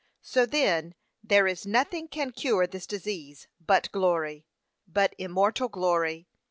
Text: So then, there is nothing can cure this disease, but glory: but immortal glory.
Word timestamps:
So 0.23 0.47
then, 0.47 0.95
there 1.23 1.45
is 1.45 1.67
nothing 1.67 2.07
can 2.07 2.31
cure 2.31 2.65
this 2.65 2.87
disease, 2.87 3.47
but 3.63 3.91
glory: 3.91 4.47
but 4.87 5.13
immortal 5.19 5.67
glory. 5.67 6.25